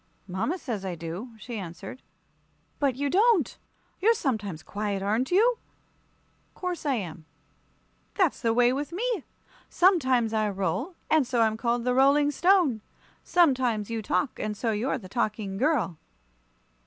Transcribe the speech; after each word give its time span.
"Mama 0.27 0.57
says 0.57 0.83
I 0.83 0.95
do," 0.95 1.29
she 1.37 1.59
answered. 1.59 2.01
"But 2.79 2.95
you 2.95 3.07
don't. 3.07 3.55
You're 3.99 4.15
sometimes 4.15 4.63
quiet, 4.63 5.03
aren't 5.03 5.29
you?" 5.29 5.59
"'Course 6.55 6.87
I 6.87 6.95
am." 6.95 7.25
"That's 8.15 8.41
the 8.41 8.51
way 8.51 8.73
with 8.73 8.91
me. 8.91 9.23
Sometimes 9.69 10.33
I 10.33 10.49
roll, 10.49 10.95
and 11.11 11.27
so 11.27 11.41
I'm 11.41 11.55
called 11.55 11.83
the 11.83 11.93
Rolling 11.93 12.31
Stone. 12.31 12.81
Sometimes 13.23 13.91
you 13.91 14.01
talk, 14.01 14.39
and 14.39 14.57
so 14.57 14.71
you're 14.71 14.97
the 14.97 15.07
Talking 15.07 15.57
Girl." 15.59 15.99